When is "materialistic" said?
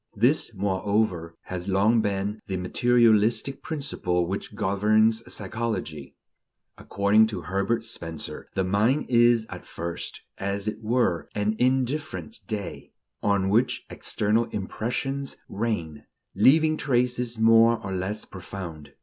2.57-3.61